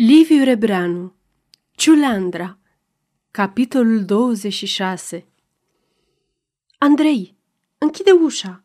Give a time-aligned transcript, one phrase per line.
[0.00, 1.14] Liviu Rebreanu
[1.70, 2.58] Ciuleandra
[3.30, 5.26] Capitolul 26
[6.78, 7.36] Andrei,
[7.78, 8.64] închide ușa!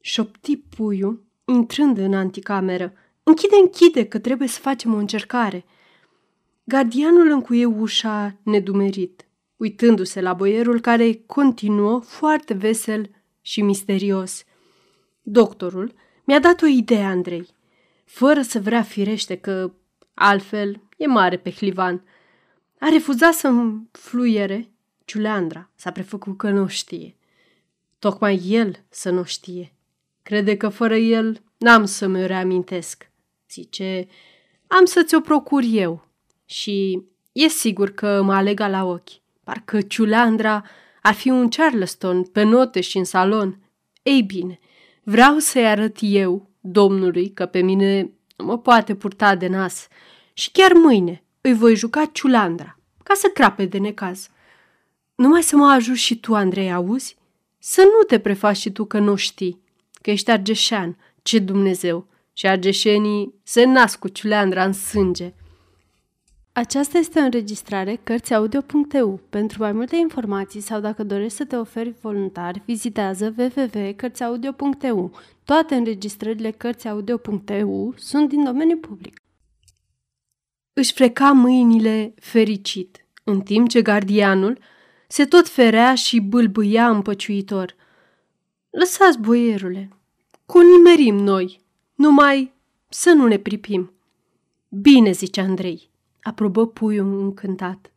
[0.00, 2.92] Șopti puiul, intrând în anticameră.
[3.22, 5.64] Închide, închide, că trebuie să facem o încercare.
[6.64, 14.44] Gardianul încuie ușa nedumerit, uitându-se la boierul care continuă foarte vesel și misterios.
[15.22, 17.48] Doctorul mi-a dat o idee, Andrei,
[18.04, 19.72] fără să vrea firește că
[20.14, 22.04] Altfel, e mare pe hlivan.
[22.78, 24.70] A refuzat să-mi fluiere.
[25.04, 27.16] Ciuleandra s-a prefăcut că nu știe.
[27.98, 29.74] Tocmai el să nu știe.
[30.22, 33.10] Crede că fără el n-am să mi-o reamintesc.
[33.50, 34.08] Zice,
[34.66, 36.06] am să ți-o procur eu.
[36.44, 39.20] Și e sigur că mă alega la ochi.
[39.44, 40.64] Parcă Ciuleandra
[41.02, 43.60] ar fi un Charleston pe note și în salon.
[44.02, 44.58] Ei bine,
[45.02, 48.10] vreau să-i arăt eu, domnului, că pe mine
[48.44, 49.88] mă poate purta de nas
[50.32, 54.28] și chiar mâine îi voi juca ciulandra, ca să crape de necaz.
[55.14, 57.16] Numai să mă ajut și tu, Andrei, auzi?
[57.58, 59.62] Să nu te prefaci și tu că nu știi,
[60.00, 65.32] că ești argeșean, ce Dumnezeu, și argeșenii se nasc cu ciuleandra în sânge.
[66.54, 69.20] Aceasta este o înregistrare Cărțiaudio.eu.
[69.30, 75.12] Pentru mai multe informații sau dacă dorești să te oferi voluntar, vizitează www.cărțiaudio.eu.
[75.44, 79.20] Toate înregistrările Cărțiaudio.eu sunt din domeniu public.
[80.72, 84.58] Își freca mâinile fericit, în timp ce gardianul
[85.08, 87.74] se tot ferea și bâlbâia împăciuitor.
[88.70, 89.88] Lăsați, boierule,
[90.46, 91.60] cu nimerim noi,
[91.94, 92.52] numai
[92.88, 93.92] să nu ne pripim.
[94.68, 95.90] Bine, zice Andrei,
[96.22, 97.92] aprobă puiul încântat,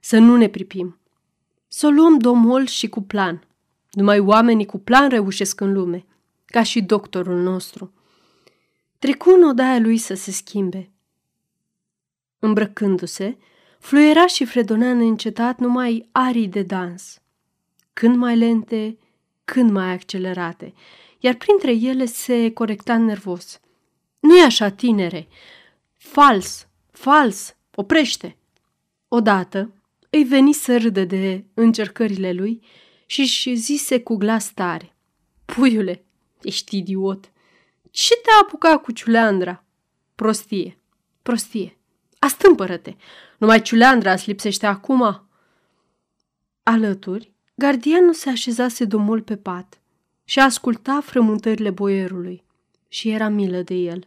[0.00, 0.98] să nu ne pripim.
[1.68, 3.46] Să o luăm domol și cu plan.
[3.90, 6.04] Numai oamenii cu plan reușesc în lume,
[6.44, 7.92] ca și doctorul nostru.
[8.98, 10.90] Trecu în odaia lui să se schimbe.
[12.38, 13.38] Îmbrăcându-se,
[13.78, 17.22] fluiera și fredonea neîncetat numai arii de dans,
[17.92, 18.98] când mai lente,
[19.44, 20.74] când mai accelerate,
[21.18, 23.60] iar printre ele se corecta nervos.
[24.20, 25.28] Nu e așa, tinere!
[25.96, 26.66] Fals!
[26.90, 27.53] Fals!
[27.74, 28.36] Oprește!
[29.08, 29.72] Odată
[30.10, 32.62] îi veni să râdă de încercările lui
[33.06, 34.96] și își zise cu glas tare.
[35.44, 36.04] Puiule,
[36.42, 37.32] ești idiot!
[37.90, 39.64] Ce te-a apucat cu ciuleandra?
[40.14, 40.78] Prostie,
[41.22, 41.76] prostie.
[42.18, 42.94] Astâmpără-te!
[43.38, 45.28] Numai ciuleandra îți lipsește acum!"
[46.62, 49.80] Alături, gardianul se așezase domol pe pat
[50.24, 52.44] și asculta frământările boierului
[52.88, 54.06] și era milă de el.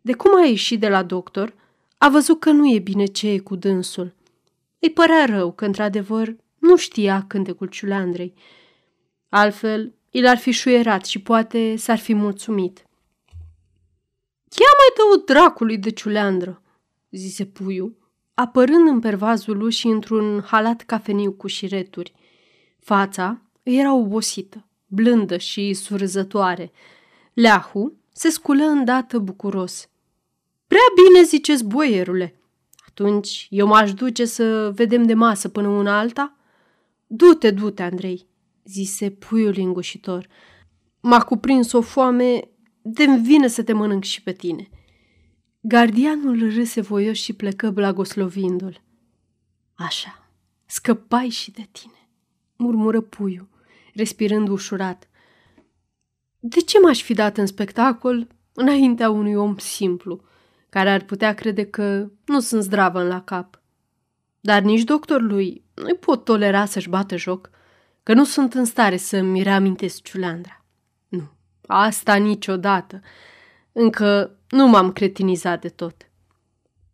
[0.00, 1.54] De cum a ieșit de la doctor,
[1.98, 4.14] a văzut că nu e bine ce e cu dânsul.
[4.78, 8.34] Îi părea rău că, într-adevăr, nu știa cântecul ciuleandrei.
[9.28, 12.86] Altfel, il ar fi șuierat și poate s-ar fi mulțumit.
[14.58, 16.62] Ia mai dă dracului de ciuleandră,
[17.10, 17.96] zise puiul,
[18.34, 22.12] apărând în pervazul și într-un halat cafeniu cu șireturi.
[22.78, 26.72] Fața era obosită, blândă și surzătoare.
[27.32, 29.88] Leahu se sculă îndată bucuros.
[30.66, 32.40] Prea bine ziceți, boierule.
[32.88, 36.36] Atunci eu m-aș duce să vedem de masă până una alta?
[37.06, 38.26] Du-te, du-te, Andrei,
[38.64, 40.28] zise puiul lingușitor.
[41.00, 42.48] M-a cuprins o foame
[42.82, 44.68] de vine să te mănânc și pe tine.
[45.60, 48.82] Gardianul râse voios și plecă blagoslovindu-l.
[49.74, 50.30] Așa,
[50.66, 52.08] scăpai și de tine,
[52.56, 53.48] murmură puiul,
[53.94, 55.08] respirând ușurat.
[56.40, 60.24] De ce m-aș fi dat în spectacol înaintea unui om simplu,
[60.76, 63.60] care ar putea crede că nu sunt zdravă la cap?
[64.40, 67.50] Dar nici doctorului nu-i pot tolera să-și bată joc,
[68.02, 70.64] că nu sunt în stare să-mi reamintesc ciuleandra.
[71.08, 71.30] Nu,
[71.66, 73.00] asta niciodată.
[73.72, 76.10] Încă nu m-am cretinizat de tot.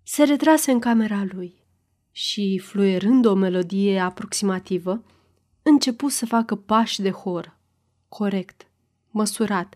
[0.03, 1.65] Se retrase în camera lui
[2.11, 5.05] și, fluierând o melodie aproximativă,
[5.63, 7.59] începu să facă pași de horă,
[8.09, 8.67] corect,
[9.11, 9.75] măsurat,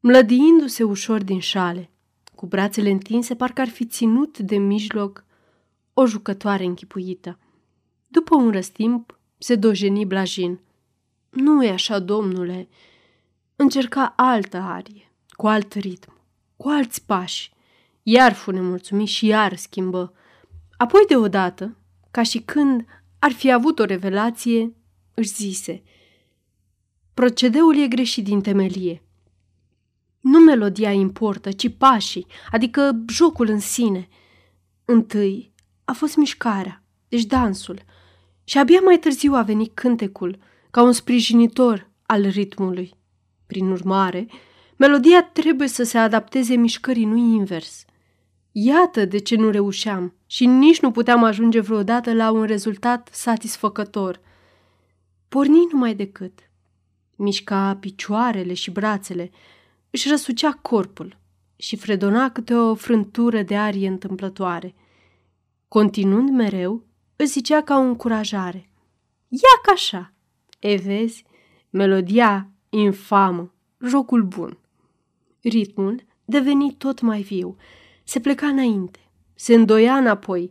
[0.00, 1.86] mlădiindu-se ușor din șale,
[2.42, 5.24] cu brațele întinse, parcă ar fi ținut de mijloc
[5.94, 7.38] o jucătoare închipuită.
[8.08, 10.60] După un răstimp, se dojeni blajin.
[11.30, 12.68] Nu e așa, domnule.
[13.56, 16.12] Încerca altă arie, cu alt ritm
[16.56, 17.52] cu alți pași.
[18.02, 20.12] Iar fu nemulțumit și iar schimbă.
[20.76, 21.76] Apoi deodată,
[22.10, 22.84] ca și când
[23.18, 24.74] ar fi avut o revelație,
[25.14, 25.82] își zise
[27.14, 29.02] Procedeul e greșit din temelie.
[30.22, 34.08] Nu melodia importă, ci pașii, adică jocul în sine.
[34.84, 35.52] Întâi
[35.84, 37.82] a fost mișcarea, deci dansul,
[38.44, 40.38] și abia mai târziu a venit cântecul,
[40.70, 42.94] ca un sprijinitor al ritmului.
[43.46, 44.26] Prin urmare,
[44.76, 47.84] Melodia trebuie să se adapteze mișcării, nu invers.
[48.52, 54.20] Iată de ce nu reușeam și nici nu puteam ajunge vreodată la un rezultat satisfăcător.
[55.28, 56.38] Porni numai decât.
[57.16, 59.30] Mișca picioarele și brațele,
[59.92, 61.18] își răsucea corpul
[61.56, 64.74] și fredona câte o frântură de arie întâmplătoare.
[65.68, 66.84] Continuând mereu,
[67.16, 68.70] îți zicea ca o încurajare.
[69.28, 70.12] Ia ca așa!
[70.58, 71.24] E, vezi,
[71.70, 73.52] melodia infamă,
[73.86, 74.58] jocul bun.
[75.42, 77.56] Ritmul deveni tot mai viu,
[78.04, 80.50] se pleca înainte, se îndoia înapoi,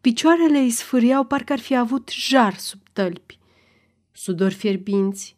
[0.00, 3.38] picioarele îi sfâriau parcă ar fi avut jar sub tălpi.
[4.12, 5.36] Sudori fierbinți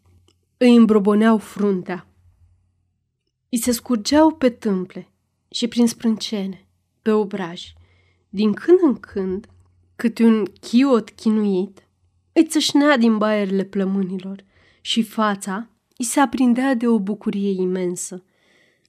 [0.57, 2.07] îi îmbroboneau fruntea.
[3.55, 5.09] Îi se scurgeau pe tâmple
[5.51, 6.67] și prin sprâncene,
[7.03, 7.73] pe obraj.
[8.29, 9.47] Din când în când,
[9.97, 11.89] câte un chiot chinuit,
[12.33, 14.45] îi țășnea din baierile plămânilor
[14.81, 18.25] și fața îi se aprindea de o bucurie imensă.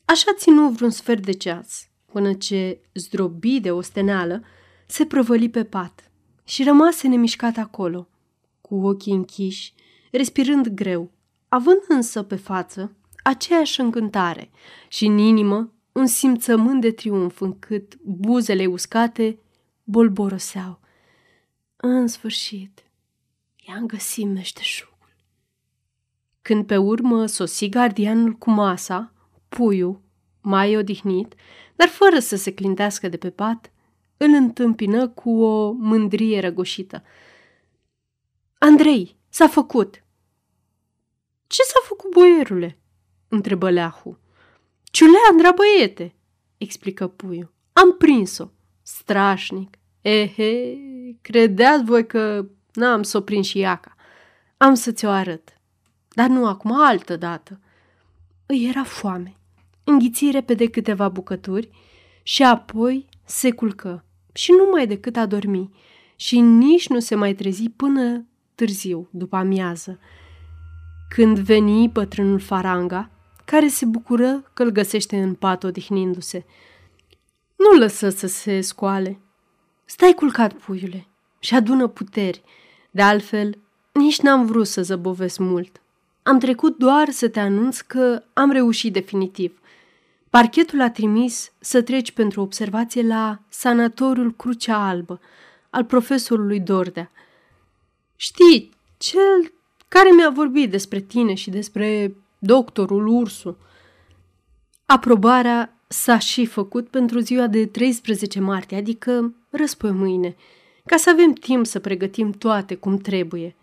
[0.05, 4.43] Așa ținu vreun sfert de ceas, până ce, zdrobi de osteneală,
[4.85, 6.11] se prăvăli pe pat
[6.43, 8.07] și rămase nemișcat acolo,
[8.61, 9.73] cu ochii închiși,
[10.11, 11.11] respirând greu,
[11.47, 12.95] având însă pe față
[13.27, 14.51] aceeași încântare
[14.87, 19.39] și în inimă un simțământ de triumf încât buzele uscate
[19.83, 20.79] bolboroseau.
[21.75, 22.83] În sfârșit,
[23.67, 25.15] i-am găsit meșteșugul.
[26.41, 29.13] Când pe urmă sosi gardianul cu masa,
[29.49, 30.01] puiul,
[30.41, 31.35] mai odihnit,
[31.75, 33.71] dar fără să se clintească de pe pat,
[34.17, 37.03] îl întâmpină cu o mândrie răgoșită.
[38.57, 40.03] Andrei, s-a făcut!
[41.47, 42.79] Ce s-a făcut, boierule?
[43.35, 44.17] Întrebă leahu.
[44.83, 46.15] Ciuleandra, băiete,
[46.57, 47.53] explică puiul.
[47.73, 48.45] Am prins-o.
[48.81, 49.77] Strașnic.
[50.01, 50.77] Ehe,
[51.21, 53.95] credeați voi că n-am să o prind și iaca.
[54.57, 55.59] Am să ți-o arăt.
[56.09, 57.59] Dar nu acum, altă dată.
[58.45, 59.35] Îi era foame.
[59.83, 61.69] Înghiți repede câteva bucături
[62.23, 65.69] și apoi se culcă și nu mai decât a dormi
[66.15, 69.99] și nici nu se mai trezi până târziu, după amiază.
[71.09, 73.09] Când veni bătrânul Faranga,
[73.45, 76.45] care se bucură că îl găsește în pat odihnindu-se.
[77.55, 79.19] Nu lăsă să se scoale.
[79.85, 81.07] Stai culcat, puiule,
[81.39, 82.43] și adună puteri.
[82.91, 83.57] De altfel,
[83.91, 85.81] nici n-am vrut să zăbovesc mult.
[86.23, 89.59] Am trecut doar să te anunț că am reușit definitiv.
[90.29, 95.19] Parchetul a trimis să treci pentru observație la sanatoriul Crucea Albă
[95.69, 97.11] al profesorului Dordea.
[98.15, 99.53] Știi, cel
[99.87, 102.15] care mi-a vorbit despre tine și despre
[102.45, 103.57] doctorul Ursu.
[104.85, 110.35] Aprobarea s-a și făcut pentru ziua de 13 martie, adică răspoi mâine,
[110.85, 113.55] ca să avem timp să pregătim toate cum trebuie.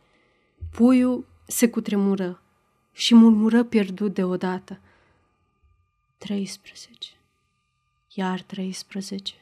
[0.70, 2.42] Puiul se cutremură
[2.92, 4.80] și murmură pierdut deodată.
[6.18, 7.10] 13.
[8.14, 9.34] Iar 13.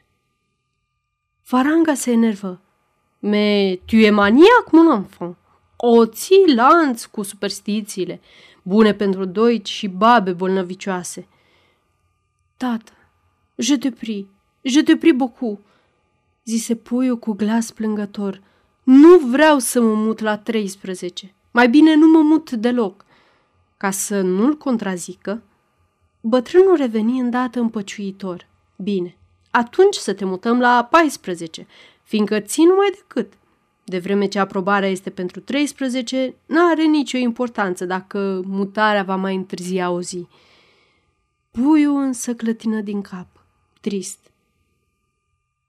[1.42, 2.60] Faranga se enervă.
[3.18, 5.36] Me, tu e maniac, mon enfant.
[5.76, 8.20] O ții lanț cu superstițiile
[8.62, 11.26] bune pentru doici și babe bolnăvicioase.
[12.56, 12.92] Tată,
[13.54, 14.26] je te prie,
[14.62, 15.60] je te prie beaucoup,
[16.44, 18.42] zise puiul cu glas plângător.
[18.82, 21.34] Nu vreau să mă mut la 13.
[21.50, 23.04] Mai bine nu mă mut deloc.
[23.76, 25.42] Ca să nu-l contrazică,
[26.20, 28.46] bătrânul reveni îndată împăciuitor.
[28.76, 29.16] Bine,
[29.50, 31.66] atunci să te mutăm la 14,
[32.02, 33.32] fiindcă țin numai decât.
[33.90, 39.90] De vreme ce aprobarea este pentru 13, n-are nicio importanță dacă mutarea va mai întârzia
[39.90, 40.28] o zi.
[41.50, 43.26] Puiul însă clătină din cap,
[43.80, 44.30] trist.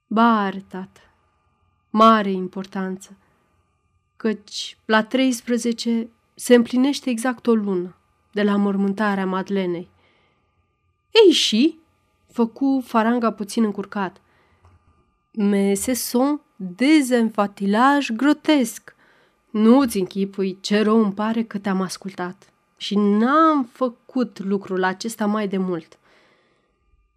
[0.07, 0.99] Ba are, tată,
[1.89, 3.17] mare importanță,
[4.17, 7.95] căci la 13 se împlinește exact o lună
[8.31, 9.89] de la mormântarea Madlenei.
[11.25, 11.79] Ei și,
[12.31, 14.21] făcu faranga puțin încurcat.
[15.31, 18.95] Mais ce sont dezenfatilaj grotesc.
[19.49, 22.53] Nu-ți închipui ce rău îmi pare că te-am ascultat.
[22.77, 25.97] Și n-am făcut lucrul acesta mai de mult.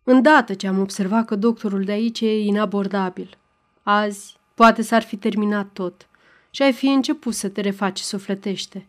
[0.03, 3.39] Îndată ce am observat că doctorul de aici e inabordabil,
[3.83, 6.09] azi poate s-ar fi terminat tot
[6.51, 8.87] și ai fi început să te refaci sufletește.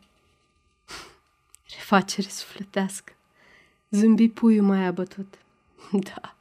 [1.78, 3.14] Refacere sufletească.
[3.90, 5.34] Zâmbi puiul mai abătut.
[5.92, 6.36] Da,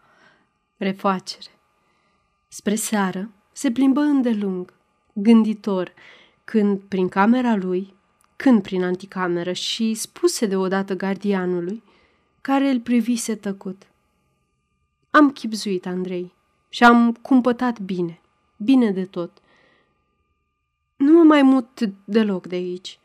[0.77, 1.51] refacere.
[2.49, 4.73] Spre seară, se plimbă îndelung,
[5.13, 5.93] gânditor,
[6.45, 7.95] când prin camera lui,
[8.37, 11.83] când prin anticameră și spuse deodată gardianului,
[12.41, 13.83] care îl privise tăcut.
[15.11, 16.33] Am chipzuit, Andrei,
[16.69, 18.21] și am cumpătat bine,
[18.57, 19.31] bine de tot.
[20.97, 22.99] Nu mă mai mut deloc de aici.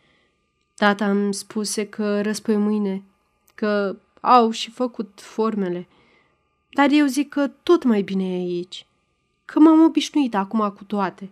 [0.75, 3.03] Tata îmi spuse că răspăi mâine,
[3.55, 5.87] că au și făcut formele,
[6.69, 8.83] dar eu zic că tot mai bine e aici–
[9.49, 11.31] că m-am obișnuit acum cu toate.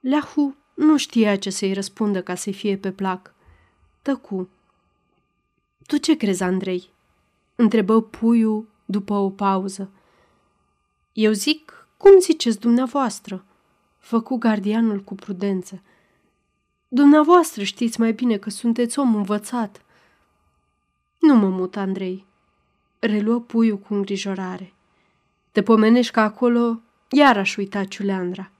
[0.00, 3.34] Leahu nu știa ce să-i răspundă ca să-i fie pe plac.
[4.02, 4.48] Tăcu.
[5.86, 6.90] Tu ce crezi, Andrei?
[7.54, 9.90] Întrebă puiul după o pauză.
[11.12, 13.44] Eu zic, cum ziceți dumneavoastră?
[13.98, 15.82] Făcu gardianul cu prudență.
[16.88, 19.82] Dumneavoastră știți mai bine că sunteți om învățat.
[21.18, 22.26] Nu mă mut, Andrei,
[22.98, 24.72] reluă puiul cu îngrijorare.
[25.52, 28.50] Te pomenești că acolo iar aș uita ciuleandra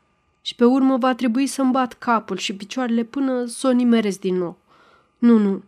[0.43, 4.37] și pe urmă va trebui să-mi bat capul și picioarele până să o nimeresc din
[4.37, 4.59] nou.
[5.19, 5.63] Nu, nu,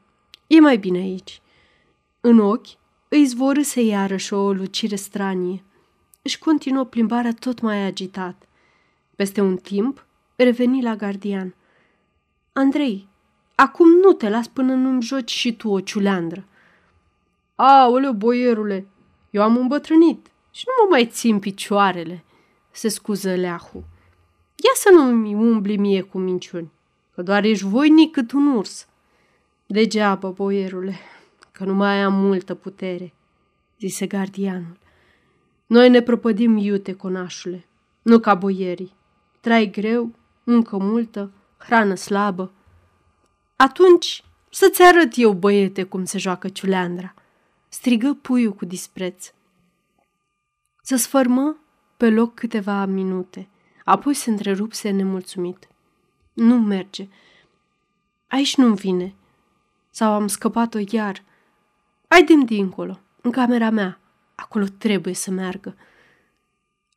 [0.46, 1.40] e mai bine aici.
[2.20, 2.66] În ochi
[3.08, 5.62] îi zvorâse iarăși o lucire stranie.
[6.22, 8.48] Își continuă plimbarea tot mai agitat.
[9.16, 10.06] Peste un timp
[10.36, 11.54] reveni la gardian.
[12.52, 13.08] Andrei,
[13.54, 16.44] acum nu te las până nu-mi joci și tu o ciuleandră.
[17.54, 18.86] Aoleu, boierule,
[19.30, 22.24] eu am îmbătrânit și nu mă mai țin picioarele,
[22.70, 23.84] se scuză leahu.
[24.56, 26.70] Ia să nu-mi umbli mie cu minciuni,
[27.14, 28.88] că doar ești voinic cât un urs.
[29.66, 30.98] Degeaba, boierule,
[31.52, 33.12] că nu mai am multă putere,
[33.78, 34.78] zise gardianul.
[35.66, 37.66] Noi ne propădim iute, conașule,
[38.02, 38.92] nu ca boierii.
[39.40, 42.52] Trai greu, muncă multă, hrană slabă.
[43.56, 47.14] Atunci să-ți arăt eu, băiete, cum se joacă ciuleandra,
[47.68, 49.32] strigă puiul cu dispreț.
[50.82, 51.56] Să sfărmă
[52.00, 53.48] pe loc câteva minute,
[53.84, 55.68] apoi se întrerupse nemulțumit.
[56.32, 57.08] Nu merge.
[58.28, 59.14] Aici nu vine.
[59.90, 61.22] Sau am scăpat-o iar.
[62.08, 64.00] Haidem dincolo, în camera mea.
[64.34, 65.76] Acolo trebuie să meargă.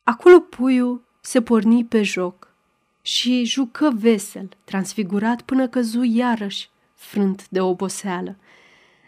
[0.04, 2.54] Acolo puiul se porni pe joc
[3.02, 8.36] și jucă vesel, transfigurat până căzu iarăși, frânt de oboseală.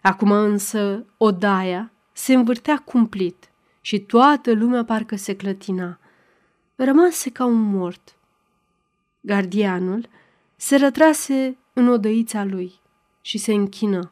[0.02, 3.50] Acum însă odaia se învârtea cumplit
[3.86, 6.00] și toată lumea parcă se clătina.
[6.76, 8.16] Rămase ca un mort.
[9.22, 10.10] Gardianul
[10.56, 12.80] se rătrase în odăița lui
[13.22, 14.12] și se închină